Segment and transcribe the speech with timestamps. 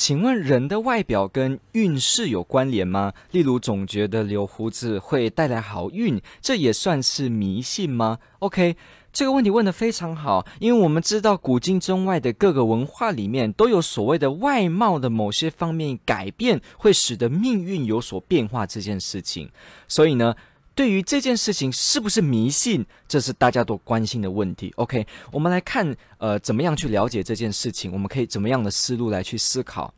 [0.00, 3.12] 请问人的外表跟运势有关联吗？
[3.32, 8.76] 例如总觉得留胡子会带来好运，这也算是迷信吗？OK，
[9.12, 19.50] 这个问题问得非常好，因为我们知道古今中外的各个文化里面都有所谓的外貌的某些方面改变会使得命运有所变化这件事情，
[19.86, 20.34] 所以呢。
[20.80, 24.72] 对于这件事情是不是迷信，这是大家都关心的问题。
[24.76, 27.92] OK，我们来看，呃，怎么样去了解这件事情？
[27.92, 29.92] 我们可以怎么样的思路来去思考？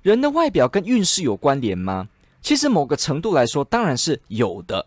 [0.00, 2.08] 人的外表跟运势有关联吗？
[2.40, 4.86] 其实某个程度来说，当然是有的。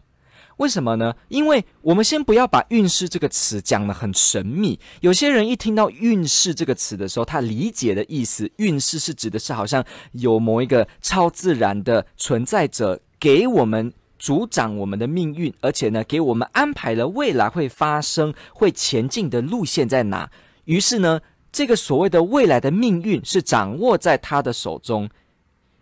[0.58, 1.14] 为什么呢？
[1.28, 4.80] 因为我们先不要把运势这个词讲得很神秘。
[5.02, 13.94] 有些人一听到运势这个词的时候，他理解的意思，运势是指的是好像有某一个超自然的存在者给我们。
[14.26, 20.32] 主掌我们的命运，而且呢，给我们安排了未来会发生、会前进的路线在哪。
[20.64, 25.08] 于是呢，这个所谓的未来的命运是掌握在他的手中。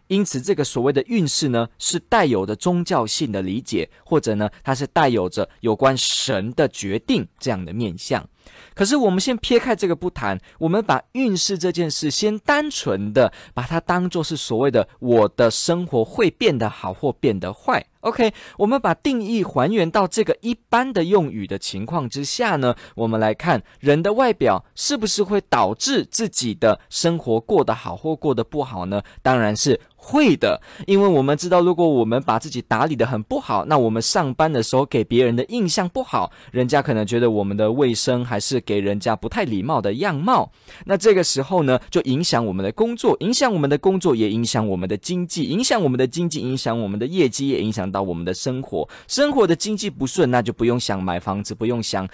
[0.07, 8.27] 因此，这个所谓的运势呢，是带有的宗教性的理解，或者呢，它是带有着有关神的决定这样的面相。
[8.75, 17.85] 可是，我们先撇开这个不谈，我们把运势这件事先单纯的把它当作是所谓的我的生活会变得好或变得坏。
[18.03, 29.01] OK，我们把定义还原到这个一般的用语的情况之下呢，我们来看人的外表是不是会导致自己的生活过得好或过得不好呢？
[29.21, 40.51] 当然是会的，因为我们知道，如果我们把自己打理得很不好，那我们上班的时候给别人的印象不好，人家可能觉得我们的卫生还是给人家不太礼貌的样貌。
[40.85, 47.92] 那这个时候呢，就影响我们的工作，影响我们的工作也影响我们的经济，影响我们的经济，影响我们的业绩，也影响。
[47.93, 52.05] 到我们的生活，生活的经济不顺，那就不用想买房子，不用想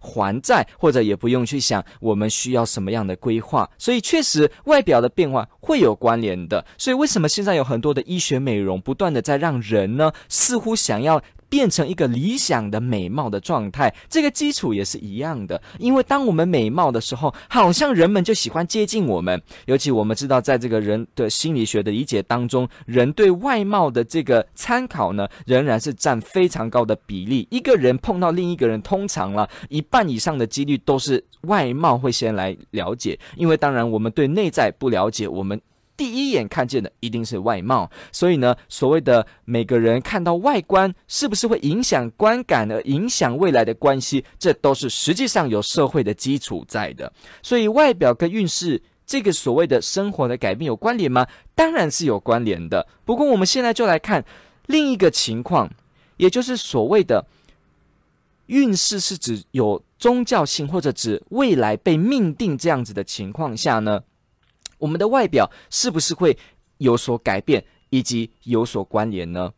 [0.00, 3.70] 还债，或者也不用去想我们需要什么样的规划。
[3.78, 6.64] 所以，确实外表的变化会有关联的。
[6.78, 11.22] 所以，为什么现在有很多的医学美容不断的在让人呢，似乎想要。
[11.50, 15.60] 变成一个理想的美貌的状态，这个基础也是一样的。
[15.78, 19.42] 因为当我们美貌的时候，好像人们就喜欢接近我们。
[19.66, 27.46] 尤其我们知道，在这个人的心理学的理解当中，人对外貌的这个参考呢，仍然是占非常高的比例。
[27.50, 33.18] 一个人碰到另一个人，通常了一半以上的几率都是外貌会先来了解。
[33.36, 35.60] 因为当然我们对内在不了解，我们。
[36.00, 47.12] 第一眼看见的一定是外貌，所以呢，所谓的每个人看到外观是不是会影响观感而影响未来的关系，这都是实际上有社会的基础在的。
[47.42, 51.26] 所以外表跟运势这个所谓的生活的改变有关联吗？
[51.54, 52.86] 当然是有关联的。
[53.04, 54.24] 不过我们现在就来看
[54.68, 55.70] 另一个情况，
[56.16, 57.26] 也就是所谓的
[58.46, 64.00] 运势是指有宗教性或者指未来被命定这样子的情况下呢，
[64.80, 66.36] 我们的外表是不是会
[66.78, 69.52] 有所改变，以及有所关联呢？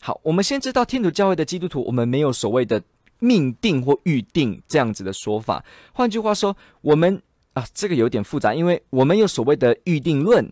[0.00, 2.82] 好，我们先知道天主教会的基督徒，我们没有所谓的
[3.18, 5.64] 命定或预定这样子的说法。
[5.92, 7.22] 换句话说，我们
[7.52, 10.50] 啊，这个有点复杂，因为我们有所谓的预定论。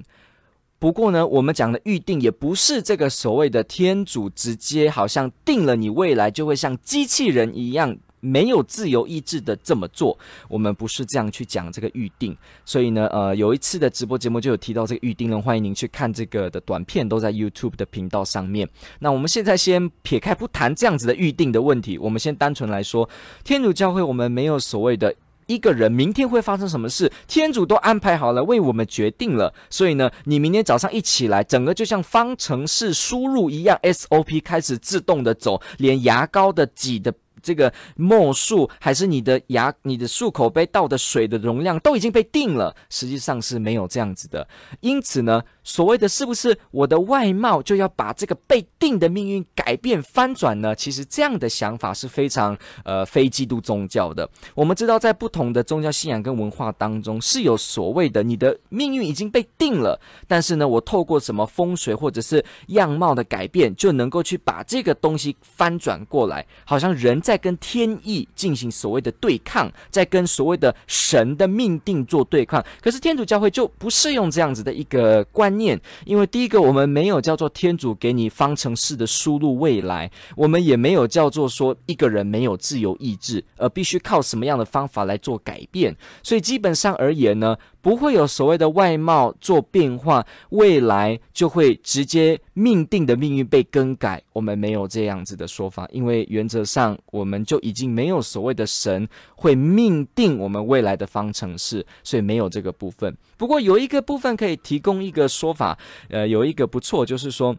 [0.79, 7.97] 不过呢，我们讲的预定也不是这个所谓的天主直接好像定了你未来就会像机器人一样。
[8.21, 10.19] 没有自由意志的这么做，
[10.49, 12.37] 我们不是这样去讲这个预定。
[12.65, 18.69] 所以呢，呃，有一次的直播节目就有提到这个预定了，欢迎您去看这个的短片，都在 YouTube 的频道上面。
[18.99, 23.09] 那我们现在先撇开不谈这样子的预定的问题，我们先单纯来说，
[23.45, 25.15] 天主教会我们没有所谓的
[25.47, 29.55] 一个人明天会发生什么事，天主都安排好了，为我们决定了。
[29.71, 37.15] 所以呢，你明天早上一起来，整个就像方程式输入一样，SOP 开始自动的走，连牙膏的挤的。
[37.49, 44.47] 这个墨数还是你的牙、你的漱口杯倒的水的容量都已经被定了，实际上是没有这样子的。
[44.81, 50.75] 因此呢，所谓的是不是我的外貌就要把这个被定的命运改变翻转呢？
[50.75, 54.27] 其实这样的想法是非常呃非基督宗教的。
[54.55, 67.19] 我们知道，在不同的宗教信仰跟文化当中，是有所谓的你的命运已经被定了，但是呢，我透过什么风水或者是样貌的改变，就能够去把这个东西翻转过来，好像人。
[67.29, 72.65] 在跟天意进行所谓的对抗，在跟所谓的神的命定做对抗。
[72.81, 85.95] 可是天主教会就不适用这样子的一个观念，因为第一个，我们没有叫做天主给你方程式的输入未来，我们也没有叫做说一个人没有自由意志，而必须靠什么样的方法来做改变。
[86.23, 87.57] 所以基本上而言呢，
[87.89, 94.23] 不会有所谓的外貌做变化，未来就会直接命定的命运被更改。
[94.35, 103.17] 我们没有这样子的说法，因为原则上我们就已经没有所谓的神会命定我们未来的方程式，所以没有这个部分。
[103.39, 105.79] 不过有一个部分可以提供一个说法，
[106.11, 107.57] 呃，有一个不错，就是说，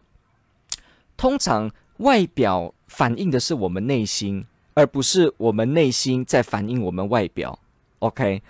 [1.16, 4.44] 通常外表反映的是我们内心，
[4.74, 7.58] 而不是我们内心在反映我们外表。
[7.98, 8.40] OK，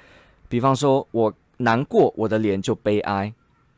[0.50, 1.32] 比方说我。
[1.60, 3.32] 难过，我的脸就悲哀；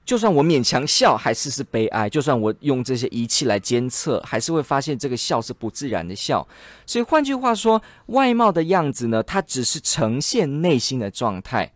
[0.04, 6.46] 就算我勉强笑，还是是悲哀；就算我用这些仪器来监测，还是会发现这个笑是不自然的笑。
[6.86, 11.72] 所以换句话说，外貌的样子呢，它只是呈现内心的状态。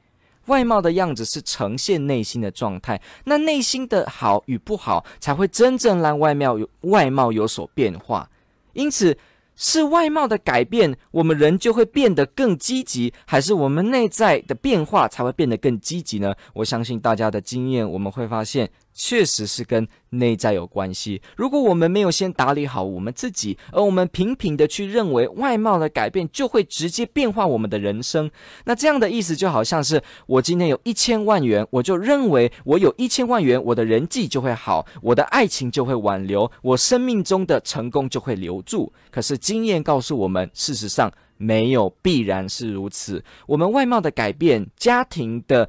[0.47, 8.29] 外貌的样子是呈现内心的状态，那内心的好与不好，才会真正让外貌有外貌有所变化。
[8.73, 9.17] 因此。
[9.56, 16.35] 是外貌的改变，我们人就会变得更积极，还是我们内在的变化才会变得更积极呢？
[16.55, 18.70] 我相信大家的经验，我们会发现。
[18.96, 21.20] 确实是跟内在有关系。
[21.37, 28.31] 如果我们没有先打理好我们自己，而我们频频的去认为外貌的改变就会直接变化我们的人生，
[28.64, 38.90] 那这样的意思就好像是我今天有一千万元，我就认为我有一千万元，我的人际就会好，我的爱情就会挽留，我生命中的成功就会留住。
[39.10, 43.22] 可是经验告诉我们，事实上没有必然是如此。
[43.46, 45.69] 我们外貌的改变，家庭的、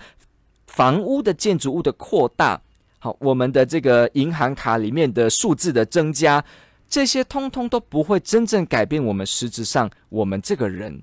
[0.66, 2.62] 房屋的、建筑物的扩大。
[3.00, 6.44] 好，我们的这个银行卡里面的数字的增加，
[6.90, 11.02] 这些通通都不会真正改变我们实质上我们这个人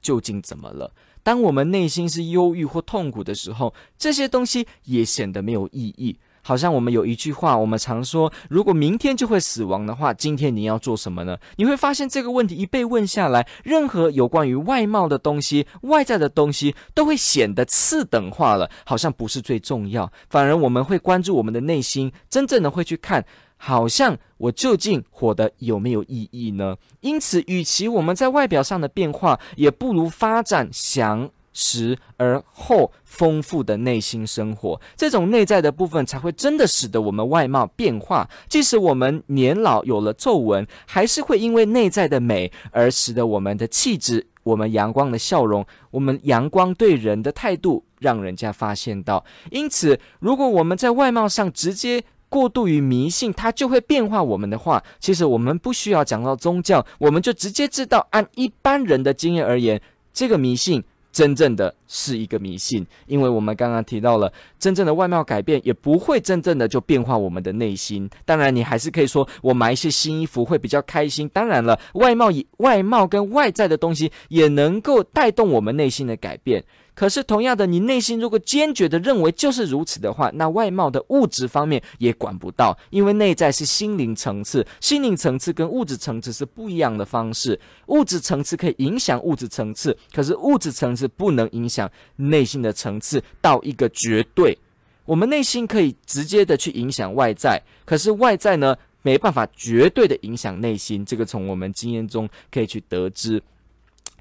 [0.00, 0.90] 究竟怎么了。
[1.22, 6.18] 当我们内心是忧郁或痛苦的时候，这些东西也显得没有意义。
[6.46, 11.38] 好像我们有一句话，我们常说，如果明天就会死亡的话，今天你要做什么呢？
[11.56, 20.12] 你会发现这个问题一被问下来，任何有关于外貌的东西、外在的东西，都会显得次等化了，好像不是最重要。
[20.28, 23.24] 反而我们会关注我们的内心，真正的会去看，
[23.56, 26.76] 好像我究竟活得有没有意义呢？
[27.00, 31.30] 因此，与其我们在外表上的变化，也不如发展想。
[31.54, 38.28] 实而后丰富的内心生活，这种内在的部分才会真的使得我们外貌变化。
[38.48, 49.24] 即使我们年老有了皱纹，还是会因为内在的美而使得我们的气质、我们阳光的笑容、我们阳光对人的态度，让人家发现到。
[49.50, 59.80] 因此，如果我们在外貌上直接过度于迷信，它就会变化我们的话，其实我们不需要讲到宗教，我们就直接知道，按一般人的经验而言，
[60.12, 60.82] 这个迷信。
[61.14, 68.10] 真正的是一个迷信，因为我们刚刚提到了，真正的外貌改变也不会真正的就变化我们的内心。
[68.24, 71.28] 当然，你还是可以说我买一些新衣服会比较开心。
[71.32, 76.64] 当然了，外貌以外貌跟外在的东西也能够带动我们内心的改变。
[76.94, 87.58] 可是，同样的，你内心如果坚决的认为就是如此的话，那外貌的物质方面也管不到，因为内在是心灵层次，心灵层次跟物质层次是不一样的方式。
[87.88, 94.56] 物质层次可以影响物质层次，可是物质层次不能影响内心的层次到一个绝对。
[95.04, 101.04] 我们内心可以直接的去影响外在，可是外在呢，没办法绝对的影响内心。
[101.04, 103.42] 这个从我们经验中可以去得知。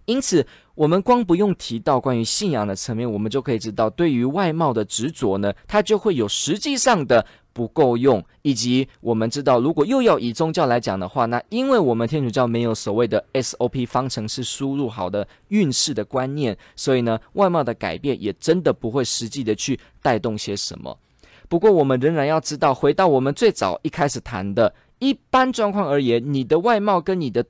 [0.06, 0.46] 因此，
[0.76, 20.98] 我们光不用提到关于信仰的层面，我们就可以知道，对于外貌的执着呢，它就会有实际上的不够用，以及我们知道，如果又要以宗教来讲的话，那因为我们天主教没有所谓的 SOP 方程式输入好的运势的观念，所以呢，外貌的改变也真的不会实际的去带动些什么。
[21.48, 27.46] 不过，我们仍然要知道，回到我们最早一开始谈的，一般状况而言，你的外貌跟你的。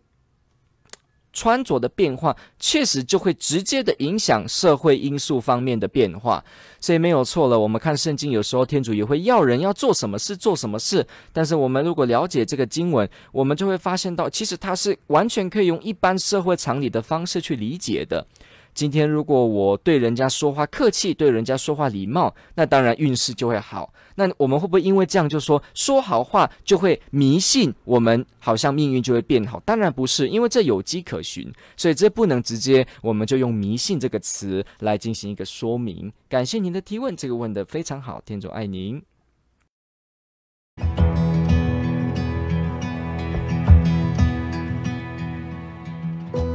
[1.34, 6.42] 穿着的变化确实就会直接的影响社会因素方面的变化，
[6.80, 7.60] 所以没有错了。
[7.60, 11.06] 我们看圣经，有时候天主也会要人要做什么事，做什么事。
[11.34, 18.26] 但是我们如果了解这个经文，我们就会发现到，其实它是完全可以用一般社会常理的方式去理解的。
[18.74, 23.94] 今天如果我对人家说话客气，对人家说话礼貌，那当然运势就会好。
[24.16, 29.60] 那我们会不会因为这样就说说好话就会迷信，我们好像命运就会变好？
[29.66, 36.12] 当然不是，因为这有迹可循，所以这不能直接我们就用迷信这个词来进行一个说明。
[36.28, 39.02] 感谢您的提问，这个问的非常好，天主爱您。